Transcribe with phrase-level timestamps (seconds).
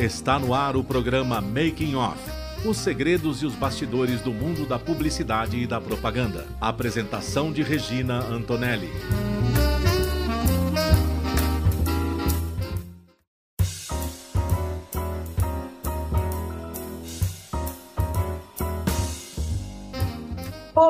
[0.00, 2.18] Está no ar o programa Making Off.
[2.64, 6.46] Os segredos e os bastidores do mundo da publicidade e da propaganda.
[6.58, 8.88] Apresentação de Regina Antonelli.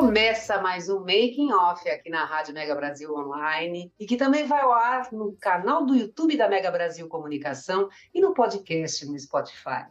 [0.00, 4.62] Começa mais um Making Off aqui na Rádio Mega Brasil Online e que também vai
[4.62, 9.84] ao ar no canal do YouTube da Mega Brasil Comunicação e no podcast no Spotify.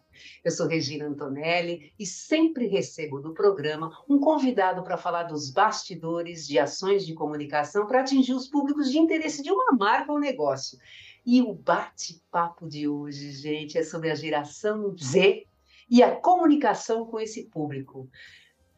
[0.43, 6.47] Eu sou Regina Antonelli e sempre recebo no programa um convidado para falar dos bastidores
[6.47, 10.79] de ações de comunicação para atingir os públicos de interesse de uma marca ou negócio.
[11.23, 15.45] E o bate-papo de hoje, gente, é sobre a geração Z
[15.87, 18.09] e a comunicação com esse público.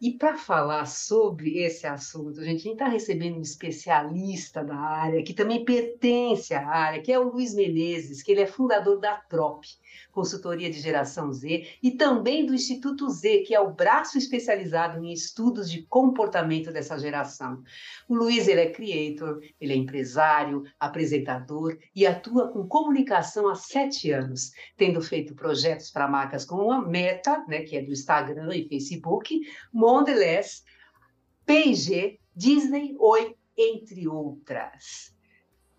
[0.01, 5.31] E para falar sobre esse assunto, a gente está recebendo um especialista da área, que
[5.31, 9.63] também pertence à área, que é o Luiz Menezes, que ele é fundador da TROP,
[10.11, 15.13] consultoria de geração Z, e também do Instituto Z, que é o braço especializado em
[15.13, 17.61] estudos de comportamento dessa geração.
[18.09, 24.11] O Luiz ele é creator, ele é empresário, apresentador e atua com comunicação há sete
[24.11, 28.67] anos, tendo feito projetos para marcas como a Meta, né, que é do Instagram e
[28.67, 29.39] Facebook,
[29.91, 30.63] Mondelez,
[31.45, 35.13] P&G, Disney, Oi, entre outras.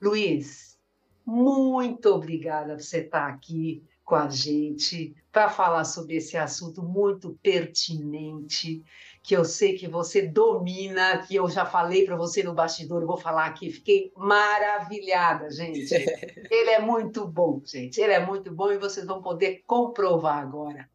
[0.03, 0.79] Luiz,
[1.25, 7.39] muito obrigada por você estar aqui com a gente para falar sobre esse assunto muito
[7.43, 8.85] pertinente,
[9.23, 13.17] que eu sei que você domina, que eu já falei para você no bastidor, vou
[13.17, 15.91] falar aqui, fiquei maravilhada, gente.
[16.53, 17.99] Ele é muito bom, gente.
[17.99, 20.92] Ele é muito bom e vocês vão poder comprovar agora.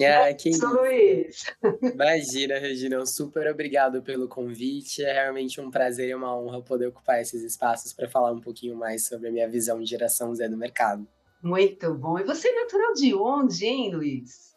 [0.00, 0.50] Ah, que...
[0.56, 1.44] Luiz.
[1.82, 5.02] Imagina, Regina, super obrigado pelo convite.
[5.04, 8.74] É realmente um prazer e uma honra poder ocupar esses espaços para falar um pouquinho
[8.74, 11.06] mais sobre a minha visão de geração Z do mercado.
[11.42, 12.18] Muito bom.
[12.18, 14.52] E você é natural de onde, hein, Luiz?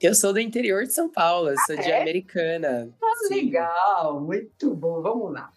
[0.00, 2.02] Eu sou do interior de São Paulo, sou ah, de é?
[2.02, 2.94] Americana.
[3.02, 5.00] Ah, legal, muito bom.
[5.00, 5.50] Vamos lá.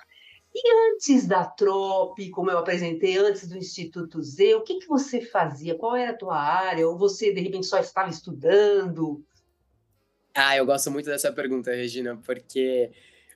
[0.62, 5.22] E antes da Trope, como eu apresentei, antes do Instituto Z, o que, que você
[5.22, 5.74] fazia?
[5.76, 6.86] Qual era a tua área?
[6.86, 9.24] Ou você, de repente, só estava estudando?
[10.36, 12.92] Ah, eu gosto muito dessa pergunta, Regina, porque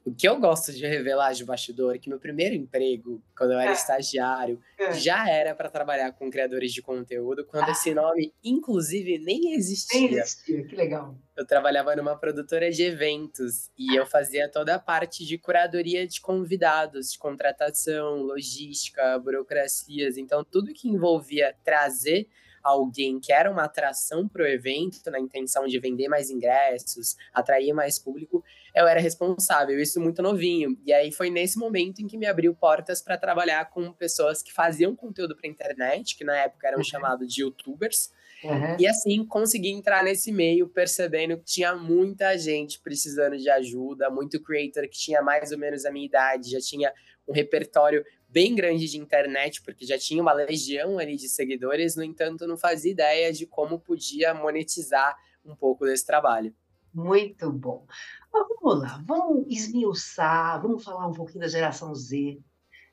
[0.05, 3.59] o que eu gosto de revelar de bastidor é que meu primeiro emprego, quando eu
[3.59, 3.73] era é.
[3.73, 4.93] estagiário, é.
[4.93, 7.71] já era para trabalhar com criadores de conteúdo, quando ah.
[7.71, 10.01] esse nome, inclusive, nem existia.
[10.01, 11.15] Nem existia, que legal.
[11.37, 16.19] Eu trabalhava numa produtora de eventos e eu fazia toda a parte de curadoria de
[16.19, 20.17] convidados, de contratação, logística, burocracias.
[20.17, 22.27] Então, tudo que envolvia trazer
[22.63, 27.73] alguém que era uma atração para o evento, na intenção de vender mais ingressos, atrair
[27.73, 28.43] mais público,
[28.75, 30.77] eu era responsável, isso muito novinho.
[30.83, 34.51] E aí foi nesse momento em que me abriu portas para trabalhar com pessoas que
[34.51, 36.83] faziam conteúdo para internet, que na época eram uhum.
[36.83, 38.11] chamados de youtubers.
[38.43, 38.75] Uhum.
[38.79, 44.41] E assim consegui entrar nesse meio, percebendo que tinha muita gente precisando de ajuda, muito
[44.41, 46.91] creator que tinha mais ou menos a minha idade, já tinha
[47.27, 52.03] um repertório bem grande de internet, porque já tinha uma legião ali de seguidores, no
[52.03, 56.53] entanto, não fazia ideia de como podia monetizar um pouco desse trabalho.
[56.93, 57.85] Muito bom.
[58.33, 62.41] Mas vamos lá, vamos esmiuçar, vamos falar um pouquinho da geração Z,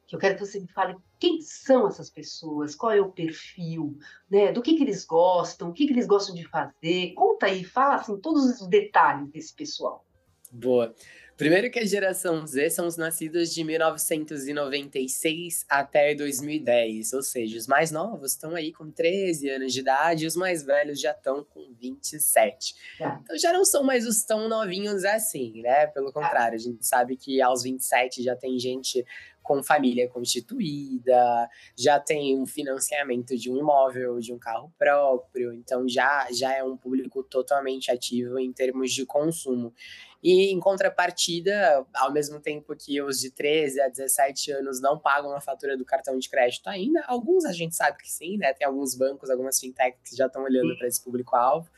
[0.06, 3.96] que eu quero que você me fale quem são essas pessoas, qual é o perfil,
[4.30, 4.52] né?
[4.52, 7.14] Do que, que eles gostam, o que, que eles gostam de fazer.
[7.14, 10.04] Conta aí, fala assim, todos os detalhes desse pessoal.
[10.52, 10.94] Boa.
[11.40, 17.66] Primeiro que a geração Z são os nascidos de 1996 até 2010, ou seja, os
[17.66, 21.42] mais novos estão aí com 13 anos de idade e os mais velhos já estão
[21.42, 22.74] com 27.
[22.98, 23.18] Tá.
[23.24, 25.86] Então já não são mais os tão novinhos assim, né?
[25.86, 29.02] Pelo contrário, a gente sabe que aos 27 já tem gente
[29.42, 35.88] com família constituída, já tem um financiamento de um imóvel, de um carro próprio, então
[35.88, 39.72] já, já é um público totalmente ativo em termos de consumo.
[40.22, 45.34] E em contrapartida, ao mesmo tempo que os de 13 a 17 anos não pagam
[45.34, 48.52] a fatura do cartão de crédito ainda, alguns a gente sabe que sim, né?
[48.52, 51.70] Tem alguns bancos, algumas fintechs que já estão olhando para esse público-alvo.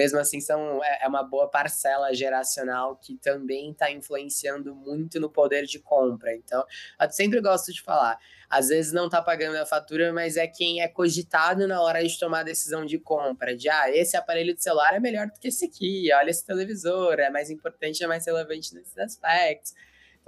[0.00, 5.28] Mesmo assim, são, é, é uma boa parcela geracional que também está influenciando muito no
[5.28, 6.34] poder de compra.
[6.34, 6.64] Então,
[6.98, 8.18] eu sempre gosto de falar
[8.48, 12.18] às vezes não está pagando a fatura, mas é quem é cogitado na hora de
[12.18, 15.48] tomar a decisão de compra, de ah, esse aparelho de celular é melhor do que
[15.48, 19.72] esse aqui, olha esse televisor, é mais importante, é mais relevante nesses aspectos.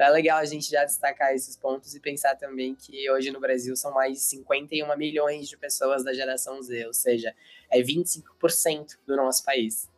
[0.03, 3.39] Então é legal a gente já destacar esses pontos e pensar também que hoje no
[3.39, 7.33] Brasil são mais de 51 milhões de pessoas da geração Z, ou seja,
[7.71, 9.89] é 25% do nosso país.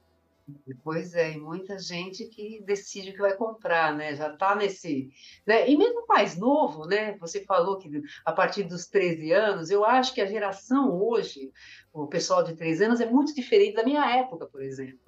[0.82, 4.14] Pois é, e muita gente que decide que vai comprar, né?
[4.14, 5.08] Já está nesse.
[5.46, 5.70] Né?
[5.70, 7.16] E mesmo mais novo, né?
[7.16, 7.90] Você falou que
[8.26, 11.50] a partir dos 13 anos, eu acho que a geração hoje,
[11.94, 15.03] o pessoal de 13 anos, é muito diferente da minha época, por exemplo.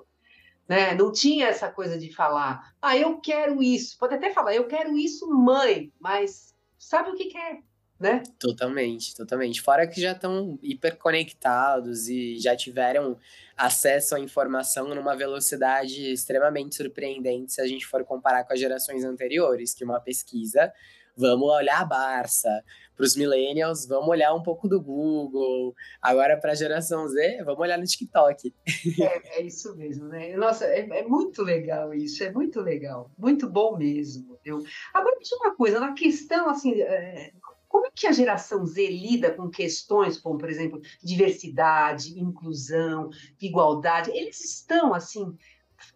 [0.68, 0.94] Né?
[0.94, 3.96] Não tinha essa coisa de falar, ah, eu quero isso.
[3.98, 7.60] Pode até falar, eu quero isso, mãe, mas sabe o que quer,
[7.98, 8.22] né?
[8.38, 9.62] Totalmente, totalmente.
[9.62, 13.16] Fora que já estão hiperconectados e já tiveram
[13.56, 19.04] acesso à informação numa velocidade extremamente surpreendente se a gente for comparar com as gerações
[19.04, 20.72] anteriores, que uma pesquisa,
[21.16, 22.62] vamos olhar a Barça.
[22.96, 25.74] Para os millennials, vamos olhar um pouco do Google.
[26.00, 28.54] Agora, para a geração Z, vamos olhar no TikTok.
[28.98, 30.34] É, é isso mesmo, né?
[30.34, 33.10] Nossa, é, é, muito legal isso, é muito legal.
[33.18, 34.38] Muito bom mesmo.
[34.42, 34.64] Eu...
[34.94, 37.32] Agora, diz uma coisa, na questão, assim, é,
[37.68, 44.10] como é que a geração Z lida com questões como, por exemplo, diversidade, inclusão, igualdade?
[44.10, 45.36] Eles estão, assim,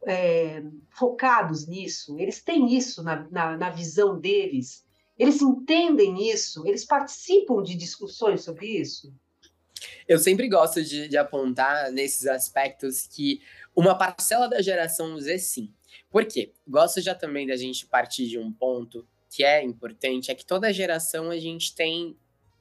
[0.07, 2.19] é, focados nisso?
[2.19, 4.85] Eles têm isso na, na, na visão deles?
[5.21, 6.67] Eles entendem isso?
[6.67, 9.13] Eles participam de discussões sobre isso?
[10.09, 13.43] Eu sempre gosto de, de, apontar nesses aspectos que
[13.77, 15.75] uma parcela da geração Z, sim.
[16.09, 16.55] Por quê?
[16.67, 20.73] Gosto já também da gente partir de um ponto que é importante é que toda
[20.73, 22.17] geração a gente tem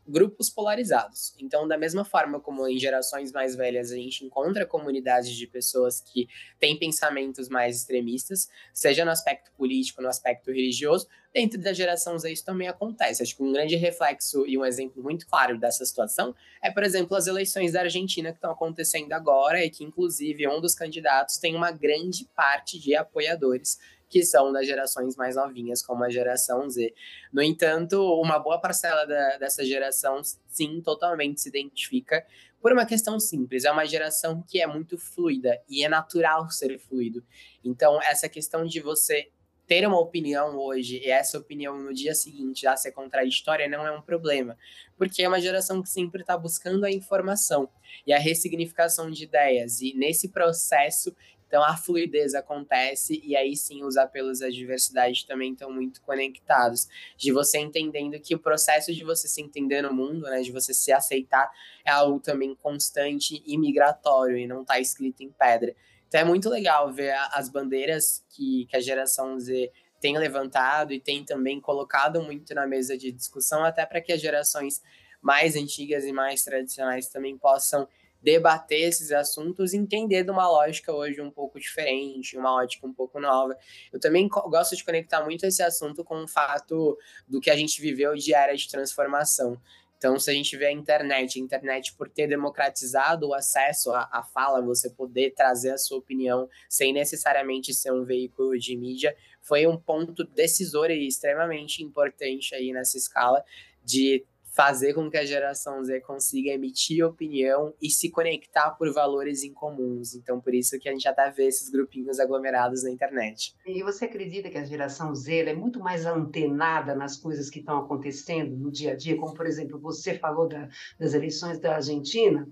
[0.09, 1.33] grupos polarizados.
[1.39, 6.01] Então, da mesma forma como em gerações mais velhas a gente encontra comunidades de pessoas
[6.01, 6.27] que
[6.59, 12.31] têm pensamentos mais extremistas, seja no aspecto político, no aspecto religioso, dentro da geração Z
[12.31, 13.21] isso também acontece.
[13.21, 17.15] Acho que um grande reflexo e um exemplo muito claro dessa situação é, por exemplo,
[17.15, 21.55] as eleições da Argentina que estão acontecendo agora e que, inclusive, um dos candidatos tem
[21.55, 23.79] uma grande parte de apoiadores
[24.09, 26.93] que são das gerações mais novinhas, como a geração Z.
[27.31, 32.25] No entanto, uma boa parcela da, dessa geração, sim, totalmente se identifica
[32.61, 33.65] por uma questão simples.
[33.65, 37.23] É uma geração que é muito fluida e é natural ser fluido.
[37.63, 39.29] Então, essa questão de você
[39.69, 43.91] ter uma opinião hoje e essa opinião no dia seguinte já ser contraditória não é
[43.91, 44.57] um problema,
[44.97, 47.69] porque é uma geração que sempre está buscando a informação
[48.05, 51.15] e a ressignificação de ideias, e nesse processo
[51.49, 56.87] então a fluidez acontece e aí sim os apelos à diversidade também estão muito conectados,
[57.17, 60.75] de você entendendo que o processo de você se entender no mundo, né, de você
[60.75, 61.51] se aceitar
[61.83, 65.75] é algo também constante e migratório e não está escrito em pedra.
[66.07, 70.99] Então é muito legal ver as bandeiras que, que a geração Z tem levantado e
[70.99, 74.83] tem também colocado muito na mesa de discussão, até para que as gerações
[75.19, 77.87] mais antigas e mais tradicionais também possam
[78.21, 83.19] debater esses assuntos entender de uma lógica hoje um pouco diferente, uma ótica um pouco
[83.19, 83.55] nova.
[83.91, 87.81] Eu também gosto de conectar muito esse assunto com o fato do que a gente
[87.81, 89.59] viveu de era de transformação.
[89.99, 94.07] Então, se a gente vê a internet, a internet por ter democratizado o acesso à,
[94.09, 99.13] à, fala, você poder trazer a sua opinião sem necessariamente ser um veículo de mídia,
[99.41, 103.43] foi um ponto decisor e extremamente importante aí nessa escala
[103.83, 104.25] de
[104.59, 110.13] fazer com que a geração Z consiga emitir opinião e se conectar por valores incomuns.
[110.13, 113.55] Então, por isso que a gente já está vendo esses grupinhos aglomerados na internet.
[113.65, 117.77] E você acredita que a geração Z é muito mais antenada nas coisas que estão
[117.77, 119.15] acontecendo no dia a dia?
[119.15, 120.67] Como, por exemplo, você falou da,
[120.99, 122.45] das eleições da Argentina,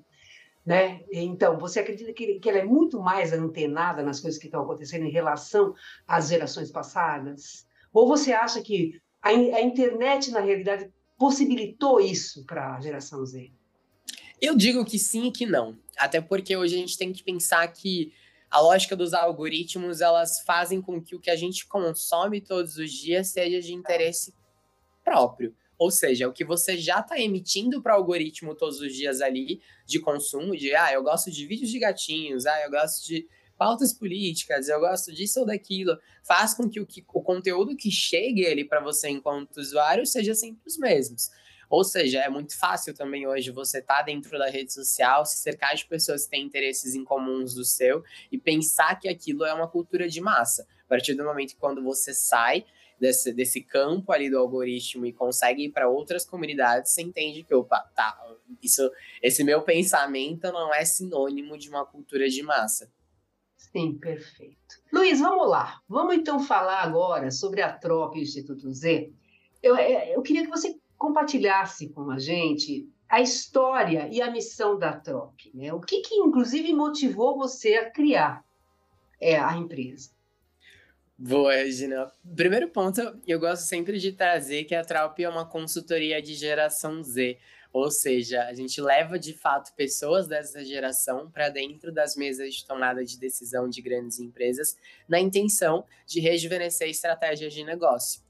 [0.65, 1.01] né?
[1.11, 5.03] Então, você acredita que, que ela é muito mais antenada nas coisas que estão acontecendo
[5.03, 5.75] em relação
[6.07, 7.67] às gerações passadas?
[7.91, 13.51] Ou você acha que a internet, na realidade, possibilitou isso para a geração Z?
[14.39, 15.77] Eu digo que sim e que não.
[15.97, 18.13] Até porque hoje a gente tem que pensar que
[18.49, 22.91] a lógica dos algoritmos elas fazem com que o que a gente consome todos os
[22.91, 24.33] dias seja de interesse
[25.03, 25.55] próprio.
[25.77, 29.61] Ou seja, o que você já está emitindo para o algoritmo todos os dias ali
[29.85, 33.27] de consumo, de ah, eu gosto de vídeos de gatinhos, ah, eu gosto de
[33.57, 37.89] pautas políticas, eu gosto disso ou daquilo, faz com que o, que, o conteúdo que
[37.89, 41.29] chegue ali para você enquanto usuário seja sempre os mesmos.
[41.69, 45.37] Ou seja, é muito fácil também hoje você estar tá dentro da rede social, se
[45.37, 49.53] cercar de pessoas que têm interesses em comuns do seu e pensar que aquilo é
[49.53, 50.65] uma cultura de massa.
[50.85, 52.65] A partir do momento que quando você sai
[52.97, 57.53] desse, desse campo ali do algoritmo e consegue ir para outras comunidades, você entende que,
[57.53, 58.17] opa, tá,
[58.61, 58.89] isso,
[59.21, 62.89] esse meu pensamento não é sinônimo de uma cultura de massa.
[63.57, 64.55] Sim, perfeito.
[64.93, 65.81] Luiz, vamos lá.
[65.89, 69.11] Vamos então falar agora sobre a TROP o Instituto Z.
[69.61, 74.77] Eu, é, eu queria que você compartilhasse com a gente a história e a missão
[74.77, 75.51] da TROP.
[75.53, 75.73] Né?
[75.73, 78.43] O que, que, inclusive, motivou você a criar
[79.19, 80.11] é, a empresa?
[81.17, 82.11] Boa, Regina.
[82.35, 87.01] Primeiro ponto, eu gosto sempre de trazer que a TROP é uma consultoria de geração
[87.01, 87.39] Z.
[87.77, 92.65] Ou seja, a gente leva de fato pessoas dessa geração para dentro das mesas de
[92.65, 94.75] tomada de decisão de grandes empresas,
[95.07, 98.21] na intenção de rejuvenescer estratégias de negócio.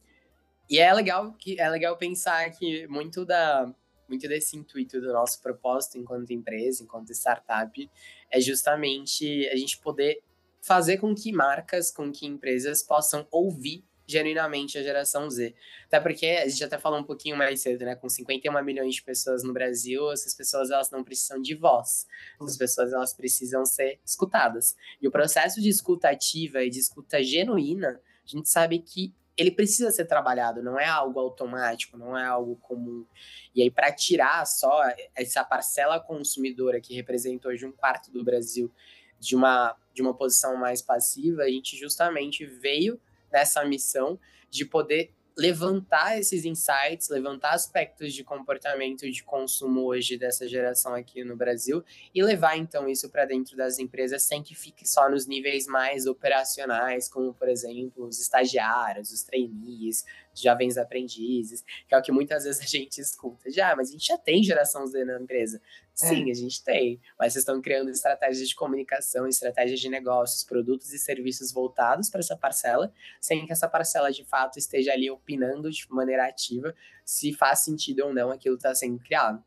[0.69, 3.73] E é legal que é legal pensar que muito da
[4.09, 7.89] muito desse intuito do nosso propósito enquanto empresa, enquanto startup,
[8.29, 10.21] é justamente a gente poder
[10.61, 15.53] fazer com que marcas, com que empresas possam ouvir genuinamente a geração Z.
[15.85, 17.95] Até porque a gente até falou um pouquinho mais cedo, né?
[17.95, 22.07] Com 51 milhões de pessoas no Brasil, essas pessoas elas não precisam de voz.
[22.41, 24.75] Essas pessoas elas precisam ser escutadas.
[25.01, 29.51] E o processo de escuta ativa e de escuta genuína, a gente sabe que ele
[29.51, 33.05] precisa ser trabalhado, não é algo automático, não é algo comum.
[33.53, 34.81] E aí, para tirar só
[35.15, 38.73] essa parcela consumidora que representa hoje um quarto do Brasil
[39.19, 42.99] de uma, de uma posição mais passiva, a gente justamente veio
[43.31, 44.19] nessa missão
[44.49, 51.23] de poder levantar esses insights, levantar aspectos de comportamento de consumo hoje dessa geração aqui
[51.23, 55.27] no Brasil e levar então isso para dentro das empresas sem que fique só nos
[55.27, 60.03] níveis mais operacionais, como por exemplo os estagiários, os trainees,
[60.33, 63.51] jovens aprendizes, que é o que muitas vezes a gente escuta.
[63.51, 65.61] Já, mas a gente já tem geração Z na empresa.
[65.97, 66.31] Sim, é.
[66.31, 70.99] a gente tem, mas vocês estão criando estratégias de comunicação, estratégias de negócios, produtos e
[70.99, 75.87] serviços voltados para essa parcela, sem que essa parcela de fato esteja ali opinando de
[75.89, 79.43] maneira ativa se faz sentido ou não aquilo que está sendo criado.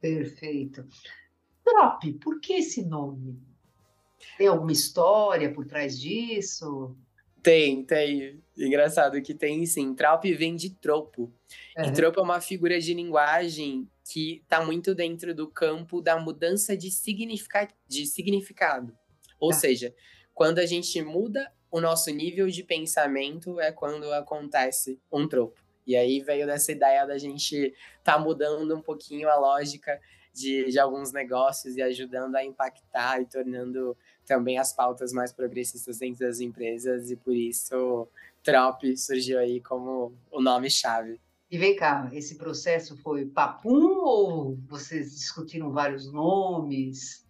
[0.00, 0.88] Perfeito.
[1.62, 3.38] Drop, por que esse nome?
[4.38, 6.96] Tem alguma história por trás disso?
[7.42, 8.42] Tem, tem.
[8.56, 9.94] Engraçado que tem sim.
[9.94, 11.32] Traup vem de tropo.
[11.76, 11.84] Uhum.
[11.84, 16.76] E tropo é uma figura de linguagem que está muito dentro do campo da mudança
[16.76, 17.68] de, significa...
[17.86, 18.92] de significado.
[19.38, 19.56] Ou tá.
[19.56, 19.94] seja,
[20.34, 25.62] quando a gente muda o nosso nível de pensamento é quando acontece um tropo.
[25.86, 30.00] E aí veio dessa ideia da gente tá mudando um pouquinho a lógica
[30.34, 35.98] de, de alguns negócios e ajudando a impactar e tornando também as pautas mais progressistas
[35.98, 38.08] dentro das empresas e por isso
[38.42, 41.20] Trop surgiu aí como o nome-chave.
[41.50, 47.26] E vem cá, esse processo foi papum ou vocês discutiram vários nomes?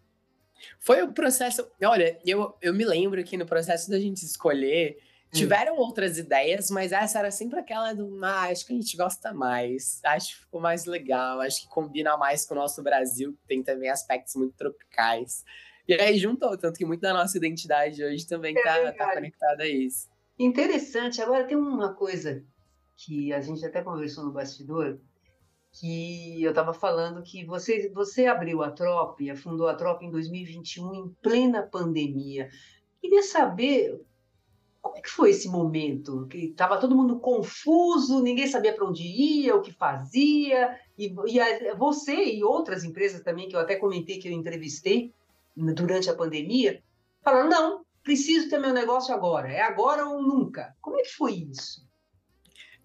[0.79, 1.67] Foi o processo.
[1.83, 5.31] Olha, eu, eu me lembro que no processo da gente escolher, hum.
[5.33, 5.79] tiveram hum.
[5.79, 8.23] outras ideias, mas essa era sempre aquela do.
[8.23, 12.15] Ah, acho que a gente gosta mais, acho que ficou mais legal, acho que combina
[12.19, 15.45] mais com o nosso Brasil, que tem também aspectos muito tropicais.
[15.89, 19.15] E aí juntou, tanto que muito da nossa identidade hoje também está é tá, tá
[19.15, 20.11] conectada a isso.
[20.39, 21.23] Interessante.
[21.23, 22.45] Agora tem uma coisa
[23.05, 24.99] que a gente até conversou no bastidor,
[25.73, 30.95] que eu estava falando que você, você abriu a Trop, fundou a Trop em 2021,
[30.95, 32.51] em plena pandemia.
[33.01, 34.01] Queria saber
[34.83, 36.27] como é que foi esse momento?
[36.27, 41.41] Que estava todo mundo confuso, ninguém sabia para onde ia, o que fazia, e, e
[41.41, 45.15] a, você e outras empresas também, que eu até comentei que eu entrevistei,
[45.57, 46.83] durante a pandemia,
[47.23, 50.75] falaram: não, preciso ter meu negócio agora, é agora ou nunca.
[50.81, 51.90] Como é que foi isso?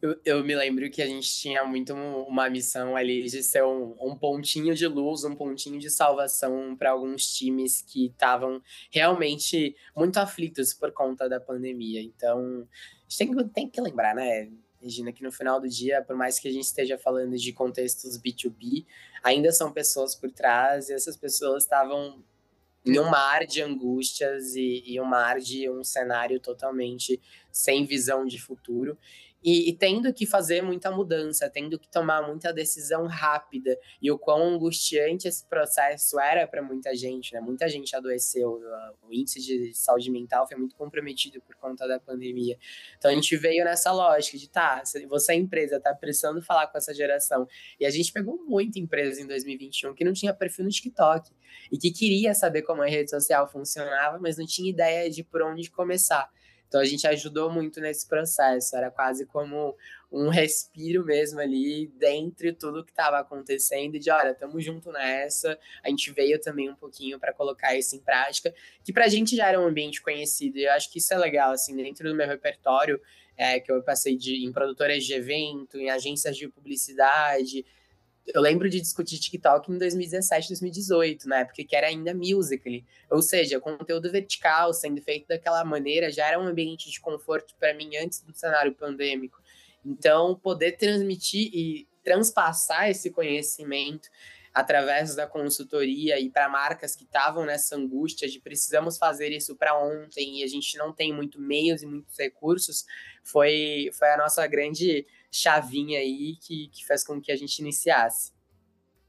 [0.02, 3.96] Eu, eu me lembro que a gente tinha muito uma missão ali de ser um,
[4.00, 8.62] um pontinho de luz, um pontinho de salvação para alguns times que estavam
[8.92, 12.02] realmente muito aflitos por conta da pandemia.
[12.02, 12.68] Então,
[13.00, 14.52] a gente tem que, tem que lembrar, né?
[14.82, 18.20] Regina, que no final do dia, por mais que a gente esteja falando de contextos
[18.20, 18.86] B2B,
[19.24, 22.24] ainda são pessoas por trás e essas pessoas estavam
[22.86, 27.20] em um mar de angústias e, e um mar de um cenário totalmente
[27.52, 28.96] sem visão de futuro.
[29.46, 34.18] E, e, tendo que fazer muita mudança, tendo que tomar muita decisão rápida, e o
[34.18, 37.40] quão angustiante esse processo era para muita gente, né?
[37.40, 38.60] Muita gente adoeceu,
[39.04, 42.58] o índice de saúde mental foi muito comprometido por conta da pandemia.
[42.98, 46.80] Então a gente veio nessa lógica de, tá, você é empresa, tá precisando falar com
[46.80, 47.48] essa geração.
[47.80, 51.30] E a gente pegou muita empresa em 2021 que não tinha perfil no TikTok
[51.72, 55.44] e que queria saber como a rede social funcionava, mas não tinha ideia de por
[55.44, 56.32] onde começar.
[56.68, 59.76] Então a gente ajudou muito nesse processo, era quase como
[60.12, 65.60] um respiro mesmo ali dentro de tudo que estava acontecendo, de olha, estamos junto nessa.
[65.84, 68.54] A gente veio também um pouquinho para colocar isso em prática,
[68.84, 71.18] que para a gente já era um ambiente conhecido, e eu acho que isso é
[71.18, 73.00] legal, assim, dentro do meu repertório,
[73.38, 77.66] é, que eu passei de, em produtoras de evento, em agências de publicidade,
[78.28, 82.86] eu lembro de discutir TikTok em 2017, 2018, na época que era ainda Musical.ly.
[83.10, 87.74] Ou seja, conteúdo vertical sendo feito daquela maneira já era um ambiente de conforto para
[87.74, 89.40] mim antes do cenário pandêmico.
[89.86, 94.10] Então, poder transmitir e transpassar esse conhecimento
[94.54, 99.78] através da consultoria e para marcas que estavam nessa angústia de precisamos fazer isso para
[99.78, 102.86] ontem e a gente não tem muito meios e muitos recursos,
[103.22, 108.34] foi, foi a nossa grande chavinha aí que, que fez com que a gente iniciasse.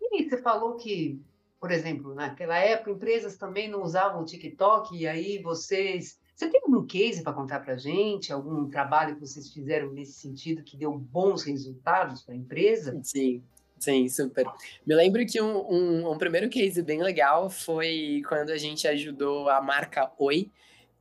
[0.00, 1.20] E você falou que,
[1.60, 6.18] por exemplo, naquela época, empresas também não usavam o TikTok, e aí vocês.
[6.34, 8.32] Você tem algum case para contar para a gente?
[8.32, 12.98] Algum trabalho que vocês fizeram nesse sentido que deu bons resultados para a empresa?
[13.02, 13.42] Sim.
[13.78, 14.46] Sim, super.
[14.86, 19.50] Me lembro que um, um, um, primeiro case bem legal foi quando a gente ajudou
[19.50, 20.50] a marca Oi,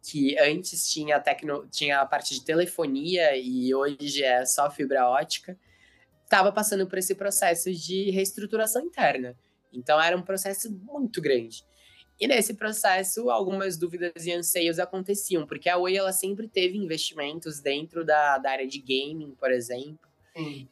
[0.06, 5.58] que antes tinha, tecno, tinha a parte de telefonia e hoje é só fibra ótica,
[6.24, 9.36] estava passando por esse processo de reestruturação interna.
[9.74, 11.64] Então era um processo muito grande.
[12.20, 17.60] E nesse processo, algumas dúvidas e anseios aconteciam, porque a Oi ela sempre teve investimentos
[17.60, 20.08] dentro da, da área de gaming, por exemplo,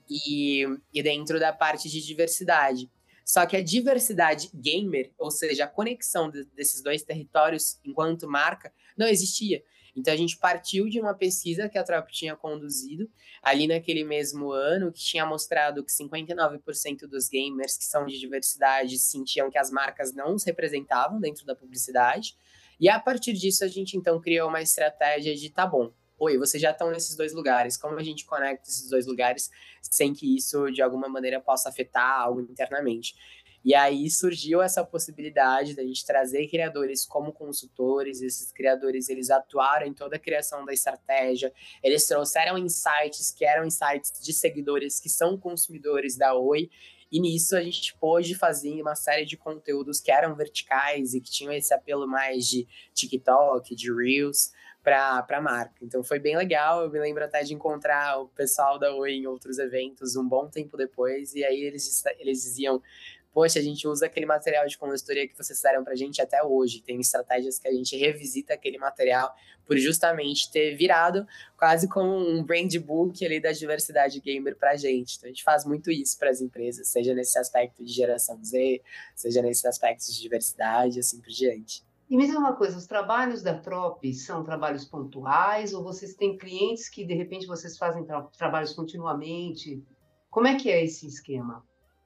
[0.10, 2.90] e, e dentro da parte de diversidade.
[3.26, 8.72] Só que a diversidade gamer, ou seja, a conexão de, desses dois territórios enquanto marca,
[8.98, 9.64] não existia.
[9.96, 13.10] Então a gente partiu de uma pesquisa que a Trop tinha conduzido
[13.42, 18.98] ali naquele mesmo ano, que tinha mostrado que 59% dos gamers que são de diversidade
[18.98, 22.36] sentiam que as marcas não os representavam dentro da publicidade.
[22.80, 26.62] E a partir disso a gente então criou uma estratégia de tá bom, oi, vocês
[26.62, 30.72] já estão nesses dois lugares, como a gente conecta esses dois lugares sem que isso
[30.72, 33.14] de alguma maneira possa afetar algo internamente?
[33.64, 39.88] E aí surgiu essa possibilidade da gente trazer criadores como consultores, esses criadores eles atuaram
[39.88, 45.10] em toda a criação da estratégia, eles trouxeram insights que eram insights de seguidores que
[45.10, 46.70] são consumidores da Oi,
[47.10, 51.30] e nisso a gente pôde fazer uma série de conteúdos que eram verticais e que
[51.30, 54.52] tinham esse apelo mais de TikTok, de Reels,
[54.84, 55.76] para a marca.
[55.82, 56.82] Então foi bem legal.
[56.82, 60.50] Eu me lembro até de encontrar o pessoal da Oi em outros eventos um bom
[60.50, 62.82] tempo depois, e aí eles, eles diziam:
[63.34, 66.44] poxa, a gente usa aquele material de consultoria que vocês deram para a gente até
[66.44, 66.82] hoje.
[66.82, 69.34] Tem estratégias que a gente revisita aquele material
[69.66, 71.26] por justamente ter virado
[71.58, 75.18] quase como um brand book ali da diversidade gamer para a gente.
[75.18, 78.82] Então a gente faz muito isso para as empresas, seja nesse aspecto de geração Z,
[79.16, 81.84] seja nesse aspecto de diversidade, assim por diante.
[82.10, 86.88] E me uma coisa, os trabalhos da Trop são trabalhos pontuais ou vocês têm clientes
[86.88, 89.84] que de repente vocês fazem tra trabalhos continuamente?
[90.30, 91.64] Como é que é esse esquema?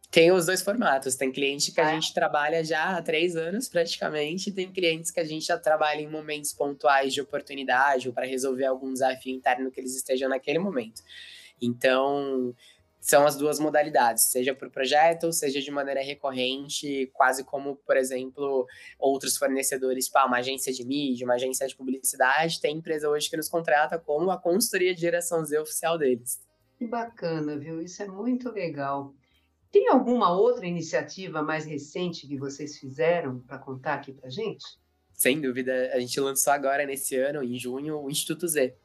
[0.10, 1.16] Tem os dois formatos.
[1.16, 1.94] Tem cliente que a é.
[1.94, 6.02] gente trabalha já há três anos, praticamente, e tem clientes que a gente já trabalha
[6.02, 10.60] em momentos pontuais de oportunidade ou para resolver algum desafio interno que eles estejam naquele
[10.60, 11.02] momento.
[11.62, 12.54] Então,
[13.00, 18.68] são as duas modalidades, seja por projeto, seja de maneira recorrente, quase como, por exemplo,
[19.00, 23.38] outros fornecedores, tipo, uma agência de mídia, uma agência de publicidade, tem empresa hoje que
[23.38, 26.42] nos contrata como a consultoria de geração Z oficial deles.
[26.78, 27.82] Que bacana, viu?
[27.82, 29.14] Isso é muito legal.
[29.72, 34.66] Tem alguma outra iniciativa mais recente que vocês fizeram para contar aqui para gente?
[35.14, 38.76] Sem dúvida, a gente lançou agora nesse ano, em junho, o Instituto Z.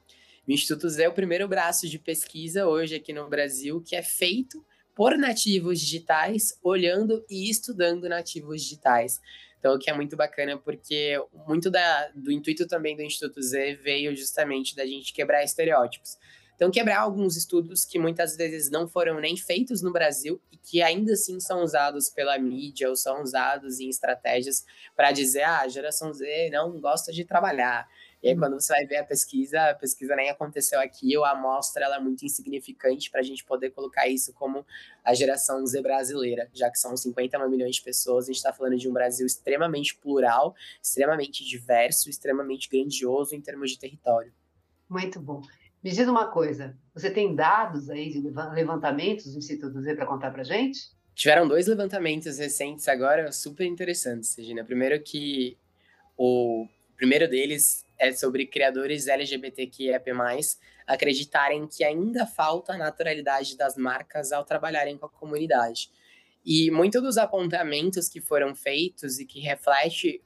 [0.47, 4.03] O Instituto Z é o primeiro braço de pesquisa hoje aqui no Brasil que é
[4.03, 4.65] feito
[4.95, 9.21] por nativos digitais, olhando e estudando nativos digitais.
[9.59, 11.15] Então, o que é muito bacana, porque
[11.47, 16.19] muito da, do intuito também do Instituto Z veio justamente da gente quebrar estereótipos.
[16.55, 20.83] Então, quebrar alguns estudos que muitas vezes não foram nem feitos no Brasil e que
[20.83, 25.69] ainda assim são usados pela mídia ou são usados em estratégias para dizer, ah, a
[25.69, 27.89] geração Z não gosta de trabalhar.
[28.23, 31.33] E aí, quando você vai ver a pesquisa, a pesquisa nem aconteceu aqui, ou a
[31.33, 34.65] amostra ela é muito insignificante para a gente poder colocar isso como
[35.05, 38.77] a geração Z brasileira, já que são 51 milhões de pessoas, a gente está falando
[38.77, 44.33] de um Brasil extremamente plural, extremamente diverso, extremamente grandioso em termos de território.
[44.89, 45.43] Muito bom.
[45.83, 48.21] Me diz uma coisa, você tem dados aí de
[48.55, 50.79] levantamentos do Instituto Z para contar para gente?
[51.13, 54.65] Tiveram dois levantamentos recentes agora super interessantes, Regina.
[54.65, 55.59] Primeiro que
[56.17, 60.05] o primeiro deles é sobre criadores LGBTQIAP+,
[60.87, 65.91] acreditarem que ainda falta a naturalidade das marcas ao trabalharem com a comunidade.
[66.45, 70.23] E muitos dos apontamentos que foram feitos e que reflete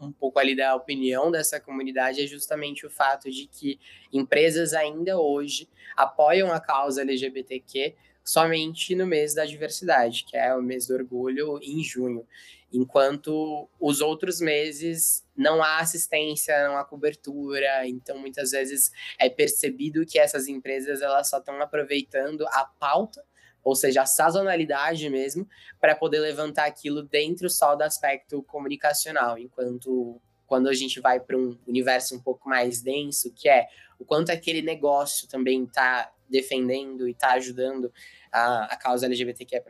[0.00, 3.78] um pouco ali da opinião dessa comunidade é justamente o fato de que
[4.12, 10.60] empresas ainda hoje apoiam a causa LGBTQ somente no mês da diversidade, que é o
[10.60, 12.26] mês do orgulho, em junho.
[12.72, 20.04] Enquanto os outros meses não há assistência, não há cobertura, então muitas vezes é percebido
[20.04, 23.24] que essas empresas elas só estão aproveitando a pauta
[23.66, 25.44] ou seja, a sazonalidade mesmo,
[25.80, 31.36] para poder levantar aquilo dentro só do aspecto comunicacional, enquanto quando a gente vai para
[31.36, 33.66] um universo um pouco mais denso, que é
[33.98, 37.92] o quanto aquele negócio também está defendendo e está ajudando
[38.36, 39.62] a, a causa LGBTQIA+,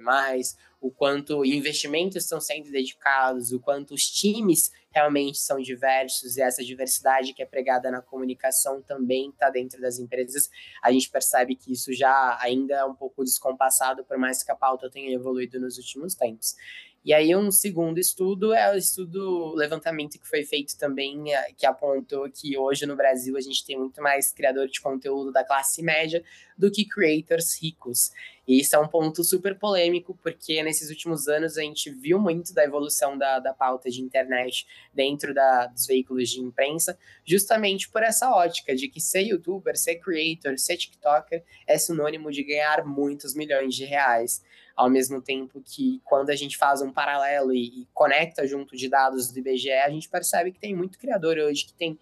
[0.81, 6.65] o quanto investimentos estão sendo dedicados, o quanto os times realmente são diversos e essa
[6.65, 10.51] diversidade que é pregada na comunicação também está dentro das empresas.
[10.83, 14.57] A gente percebe que isso já ainda é um pouco descompassado, por mais que a
[14.57, 16.57] pauta tenha evoluído nos últimos tempos.
[17.07, 21.65] E aí, um segundo estudo é o estudo levantamento que foi feito também, é, que
[21.65, 25.85] apontou que hoje no Brasil a gente tem muito mais criador de conteúdo da classe
[25.85, 26.25] média
[26.59, 28.11] do que creators ricos.
[28.45, 32.53] E isso é um ponto super polêmico, porque nesses últimos anos a gente viu muito
[32.53, 38.03] da evolução da, da pauta de internet dentro da, dos veículos de imprensa, justamente por
[38.03, 43.33] essa ótica de que ser youtuber, ser creator, ser TikToker é sinônimo de ganhar muitos
[43.33, 44.43] milhões de reais
[44.77, 48.89] ao mesmo tempo que quando a gente faz um paralelo e, e conecta junto de
[48.89, 51.99] dados do IBGE, a gente percebe que tem muito criador hoje que tem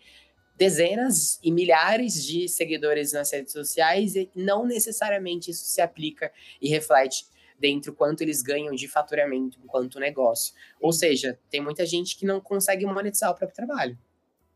[0.56, 6.68] dezenas e milhares de seguidores nas redes sociais e não necessariamente isso se aplica e
[6.68, 7.26] reflete
[7.58, 10.54] dentro quanto eles ganham de faturamento enquanto negócio.
[10.80, 13.98] Ou seja, tem muita gente que não consegue monetizar o próprio trabalho.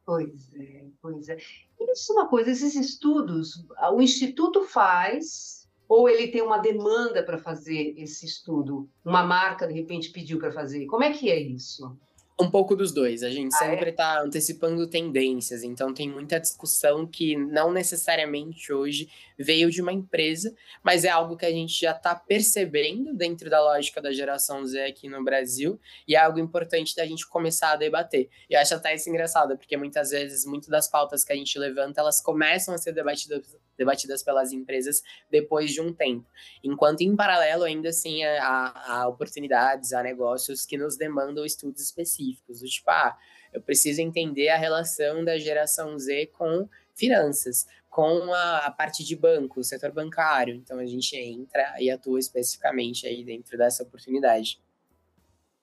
[0.04, 1.37] Pois é, pois é.
[1.78, 5.58] E me diz uma coisa, esses estudos, o Instituto faz
[5.88, 8.88] ou ele tem uma demanda para fazer esse estudo?
[9.05, 10.87] Uma marca, de repente, pediu para fazer?
[10.87, 11.96] Como é que é isso?
[12.40, 13.24] Um pouco dos dois.
[13.24, 14.27] A gente ah, sempre está é?
[14.27, 21.05] Antecipando tendências, então tem muita discussão que não necessariamente hoje veio de uma empresa, mas
[21.05, 25.09] é algo que a gente já está percebendo dentro da lógica da geração Z aqui
[25.09, 28.29] no Brasil e é algo importante da gente começar a debater.
[28.48, 31.59] E eu acho até isso engraçado, porque muitas vezes, muitas das pautas que a gente
[31.59, 33.42] levanta, elas começam a ser debatidas
[33.79, 36.27] debatidas pelas empresas depois de um tempo.
[36.64, 42.27] Enquanto, em paralelo, ainda assim, há, há oportunidades, há negócios que nos demandam estudos específicos,
[42.46, 43.16] do tipo, ah,
[43.52, 49.16] eu preciso entender a relação da geração Z com finanças, com a, a, parte de
[49.16, 50.54] banco, o setor bancário.
[50.54, 54.60] Então a gente entra e atua especificamente aí dentro dessa oportunidade.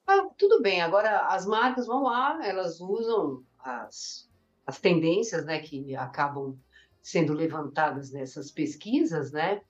[0.08, 0.82] Ah, tudo bem.
[0.82, 4.30] Agora as marcas vão lá, elas usam as,
[4.66, 6.58] as tendências, né, que acabam
[7.02, 9.62] sendo levantadas nessas pesquisas, né?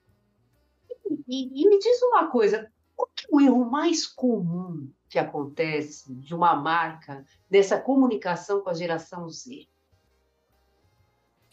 [1.27, 6.35] E, e me diz uma coisa, qual é o erro mais comum que acontece de
[6.35, 9.65] uma marca dessa comunicação com a geração Z?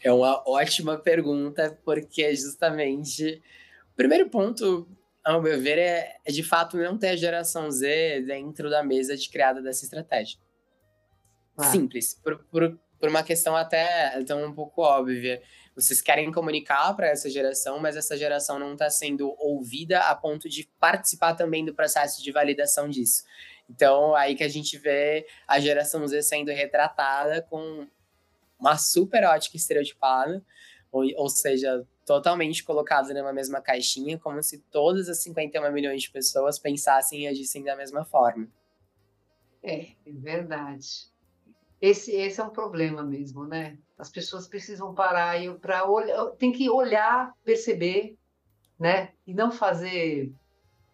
[0.01, 3.41] É uma ótima pergunta, porque justamente
[3.93, 4.85] o primeiro ponto,
[5.23, 9.15] ao meu ver, é, é de fato não ter a geração Z dentro da mesa
[9.15, 10.37] de criada dessa estratégia.
[11.55, 11.63] Ah.
[11.71, 15.41] Simples, por, por, por uma questão até então um pouco óbvia.
[15.73, 20.47] Vocês querem comunicar para essa geração, mas essa geração não está sendo ouvida a ponto
[20.47, 23.23] de participar também do processo de validação disso.
[23.69, 27.87] Então, aí que a gente vê a geração Z sendo retratada com
[28.59, 30.43] uma super ótica estereotipada,
[30.91, 36.11] ou, ou seja, totalmente colocada numa mesma caixinha, como se todas as 51 milhões de
[36.11, 38.47] pessoas pensassem e agissem da mesma forma.
[39.61, 41.11] É, é verdade.
[41.81, 43.77] Esse, esse é um problema mesmo, né?
[43.97, 48.17] As pessoas precisam parar e para olhar, tem que olhar, perceber,
[48.79, 49.11] né?
[49.25, 50.31] E não fazer,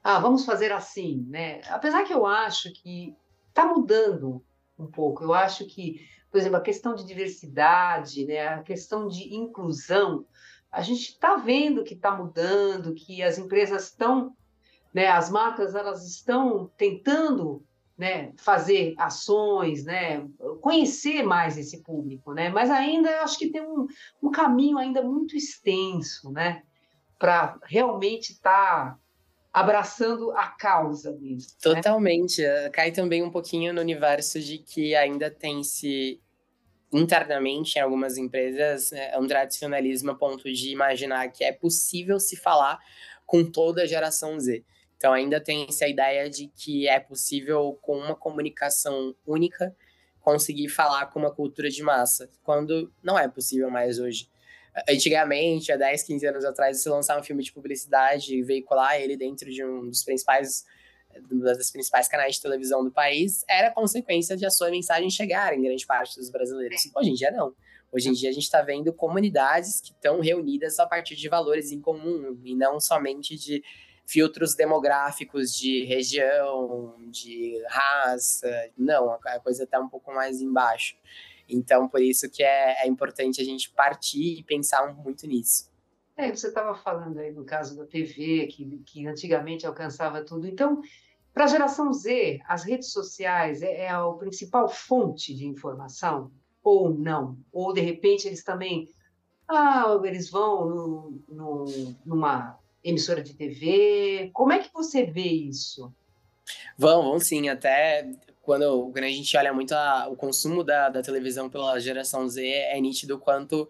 [0.03, 1.62] ah, vamos fazer assim, né?
[1.69, 3.15] Apesar que eu acho que
[3.49, 4.43] está mudando
[4.77, 5.23] um pouco.
[5.23, 8.47] Eu acho que, por exemplo, a questão de diversidade, né?
[8.47, 10.25] A questão de inclusão,
[10.71, 14.35] a gente está vendo que está mudando, que as empresas estão,
[14.93, 15.07] né?
[15.07, 17.63] As marcas elas estão tentando
[17.99, 20.25] né, fazer ações, né,
[20.62, 23.88] conhecer mais esse público, né, mas ainda acho que tem um,
[24.23, 26.63] um caminho ainda muito extenso, né,
[27.19, 28.99] para realmente estar tá
[29.51, 31.51] abraçando a causa mesmo.
[31.51, 31.57] Né?
[31.62, 32.69] Totalmente, né?
[32.69, 36.21] cai também um pouquinho no universo de que ainda tem se
[36.91, 42.35] internamente em algumas empresas é um tradicionalismo a ponto de imaginar que é possível se
[42.35, 42.79] falar
[43.25, 44.63] com toda a geração Z.
[44.97, 49.75] Então ainda tem essa ideia de que é possível com uma comunicação única
[50.19, 54.29] conseguir falar com uma cultura de massa, quando não é possível mais hoje.
[54.88, 59.17] Antigamente, há 10, 15 anos atrás, se lançar um filme de publicidade e veicular ele
[59.17, 60.65] dentro de um dos principais
[61.32, 65.62] das principais canais de televisão do país, era consequência de a sua mensagem chegar em
[65.62, 66.82] grande parte dos brasileiros.
[66.95, 67.53] Hoje em dia, não.
[67.91, 71.71] Hoje em dia, a gente está vendo comunidades que estão reunidas a partir de valores
[71.71, 73.63] em comum e não somente de
[74.05, 78.69] filtros demográficos de região, de raça.
[78.77, 80.95] Não, a coisa está um pouco mais embaixo.
[81.49, 85.69] Então, por isso que é, é importante a gente partir e pensar muito nisso.
[86.15, 90.47] É, você estava falando aí no caso da TV, que, que antigamente alcançava tudo.
[90.47, 90.81] Então,
[91.33, 96.31] para a geração Z, as redes sociais é, é a principal fonte de informação?
[96.62, 97.38] Ou não?
[97.53, 98.89] Ou, de repente, eles também
[99.47, 101.65] Ah, eles vão no, no,
[102.05, 104.29] numa emissora de TV?
[104.33, 105.93] Como é que você vê isso?
[106.77, 107.49] Vão, vão sim.
[107.49, 112.28] Até quando, quando a gente olha muito a, o consumo da, da televisão pela geração
[112.28, 113.69] Z, é nítido quanto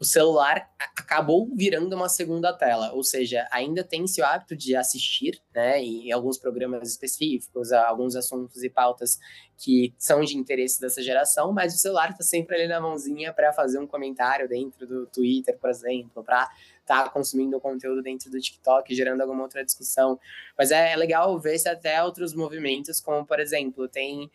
[0.00, 5.42] o celular acabou virando uma segunda tela, ou seja, ainda tem-se o hábito de assistir,
[5.54, 9.18] né, em alguns programas específicos, alguns assuntos e pautas
[9.58, 13.52] que são de interesse dessa geração, mas o celular está sempre ali na mãozinha para
[13.52, 16.48] fazer um comentário dentro do Twitter, por exemplo, para
[16.90, 20.18] estar tá consumindo conteúdo dentro do TikTok, gerando alguma outra discussão.
[20.58, 24.30] Mas é, é legal ver se até outros movimentos, como por exemplo, tem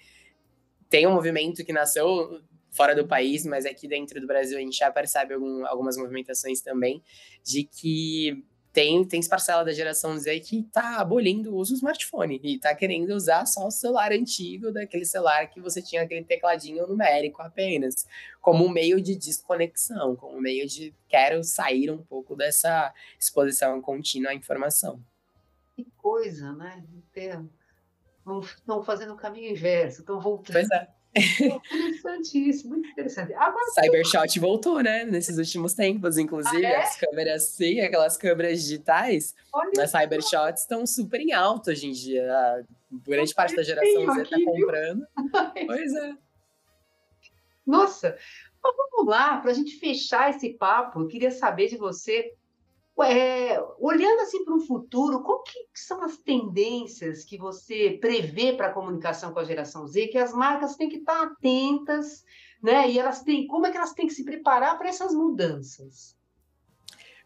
[0.88, 2.41] tem um movimento que nasceu
[2.72, 6.62] fora do país, mas aqui dentro do Brasil a gente já percebe algum, algumas movimentações
[6.62, 7.02] também
[7.44, 8.44] de que
[8.76, 12.76] tem, tem parcela da geração Z que está abolindo o uso do smartphone e está
[12.76, 18.06] querendo usar só o celular antigo, daquele celular que você tinha aquele tecladinho numérico apenas,
[18.42, 23.82] como um meio de desconexão, como um meio de quero sair um pouco dessa exposição
[23.82, 25.02] contínua à informação.
[25.74, 26.84] Que coisa, né?
[28.58, 30.54] Estão fazendo o caminho inverso, estão voltando.
[30.54, 30.94] Pois é.
[31.15, 33.34] Interessante isso, muito interessante.
[33.34, 35.06] Agora, Cybershot voltou, né?
[35.06, 36.75] Nesses últimos tempos, inclusive, ah, é?
[36.78, 41.91] as câmeras, sim, aquelas câmeras digitais, Olha as Cybershots estão super em alta hoje em
[41.93, 42.30] dia.
[42.32, 45.08] A grande parte da geração Z está comprando.
[45.65, 46.13] pois é.
[47.65, 48.17] Nossa,
[48.62, 52.34] vamos lá, para a gente fechar esse papo, eu queria saber de você
[53.03, 58.67] é, olhando assim para o futuro, qual que são as tendências que você prevê para
[58.67, 62.23] a comunicação com a geração Z, que as marcas têm que estar atentas,
[62.63, 62.89] né?
[62.89, 66.15] E elas têm, como é que elas têm que se preparar para essas mudanças?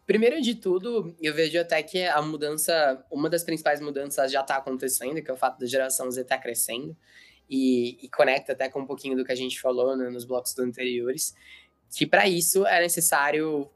[0.04, 4.56] Primeiro de tudo, eu vejo até que a mudança, uma das principais mudanças já está
[4.56, 6.96] acontecendo, que é o fato da geração Z estar tá crescendo,
[7.48, 10.56] e, e, conecta até com um pouquinho do que a gente falou né, nos blocos
[10.58, 11.34] anteriores,
[11.96, 13.68] que para isso é necessário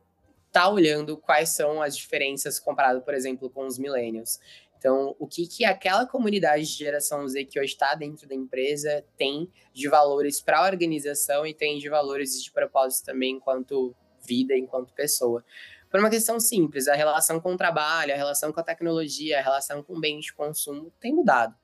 [0.55, 4.39] tá olhando quais são as diferenças comparado, por exemplo, com os millennials.
[4.79, 9.05] Então, o que, que aquela comunidade de geração Z que hoje está dentro da empresa
[9.17, 14.57] tem de valores para a organização e tem de valores de propósito também enquanto vida,
[14.57, 15.45] enquanto pessoa.
[15.91, 19.43] Por uma questão simples, a relação com o trabalho, a relação com a tecnologia, a
[19.43, 21.57] relação com bens de consumo tem mudado.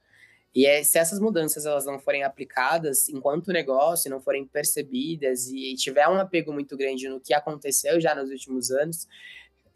[0.54, 5.74] E é, se essas mudanças elas não forem aplicadas enquanto negócio, não forem percebidas e
[5.74, 9.06] tiver um apego muito grande no que aconteceu já nos últimos anos,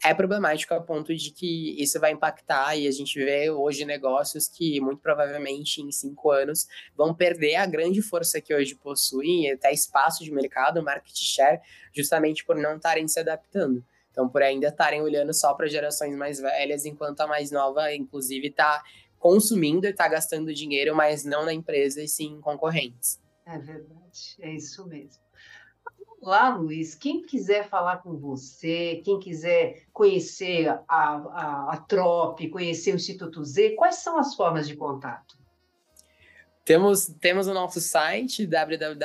[0.03, 4.47] é problemático a ponto de que isso vai impactar e a gente vê hoje negócios
[4.47, 9.71] que muito provavelmente em cinco anos vão perder a grande força que hoje possuem, até
[9.71, 11.61] espaço de mercado, market share,
[11.93, 13.83] justamente por não estarem se adaptando.
[14.11, 18.47] Então, por ainda estarem olhando só para gerações mais velhas, enquanto a mais nova, inclusive,
[18.47, 18.81] está
[19.25, 23.19] consumindo e está gastando dinheiro, mas não na empresa e sim em concorrentes.
[23.43, 25.19] É verdade, é isso mesmo.
[25.97, 32.49] Vamos lá, Luiz, quem quiser falar com você, quem quiser conhecer a, a, a TROP,
[32.49, 35.39] conhecer o Instituto Z, quais são as formas de contato?
[36.65, 38.97] Temos, temos o nosso site, www.trop.se,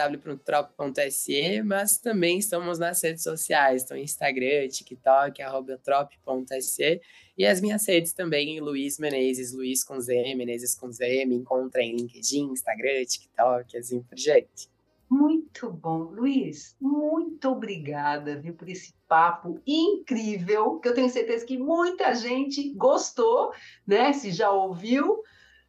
[1.62, 7.02] mas também estamos nas redes sociais, então Instagram, TikTok, arroba trop.se,
[7.36, 11.82] e as minhas redes também, Luiz Menezes, Luiz com Z, Menezes com Z, me encontra
[11.82, 14.70] em LinkedIn, Instagram, TikTok, assim por diante.
[15.10, 16.04] Muito bom.
[16.04, 22.72] Luiz, muito obrigada viu, por esse papo incrível, que eu tenho certeza que muita gente
[22.72, 23.52] gostou,
[23.86, 24.14] né?
[24.14, 25.22] Se já ouviu,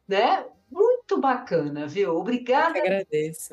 [0.08, 0.46] né?
[0.72, 2.16] Muito bacana, viu?
[2.16, 2.78] Obrigada.
[2.78, 3.52] Eu agradeço.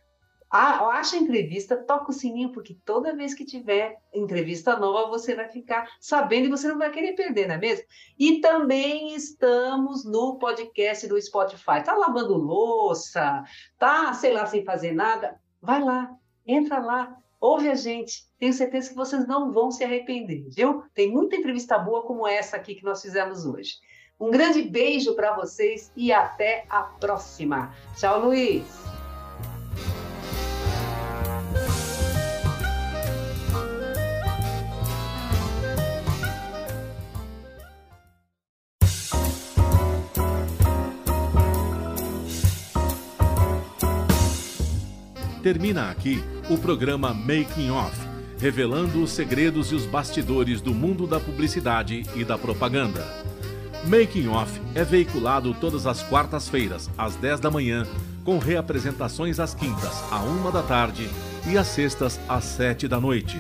[0.49, 5.49] acha a entrevista, toca o sininho, porque toda vez que tiver entrevista nova, você vai
[5.49, 7.85] ficar sabendo e você não vai querer perder, não é mesmo?
[8.17, 11.83] E também estamos no podcast do Spotify.
[11.83, 13.43] Tá lavando louça,
[13.77, 15.39] tá, sei lá, sem fazer nada?
[15.61, 16.09] Vai lá,
[16.45, 18.25] entra lá, ouve a gente.
[18.39, 20.83] Tenho certeza que vocês não vão se arrepender, viu?
[20.93, 23.73] Tem muita entrevista boa como essa aqui que nós fizemos hoje.
[24.19, 27.75] Um grande beijo para vocês e até a próxima.
[27.95, 28.96] Tchau, Luiz.
[45.47, 47.97] Termina aqui o programa Making Off,
[48.37, 53.07] revelando os segredos e os bastidores do mundo da publicidade e da propaganda.
[53.85, 57.87] Making Off é veiculado todas as quartas-feiras, às 10 da manhã,
[58.25, 61.09] com reapresentações às quintas, à uma da tarde
[61.49, 63.39] e às sextas, às sete da noite.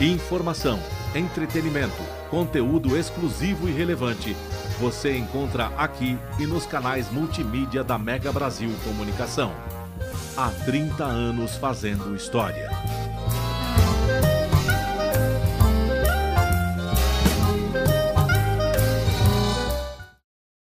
[0.00, 0.80] Informação,
[1.14, 4.34] entretenimento, conteúdo exclusivo e relevante
[4.80, 9.52] você encontra aqui e nos canais multimídia da Mega Brasil Comunicação.
[10.36, 12.70] Há 30 anos fazendo história.